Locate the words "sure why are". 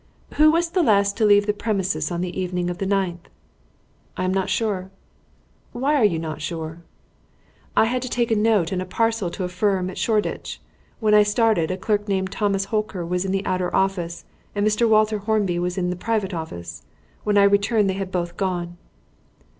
4.49-6.03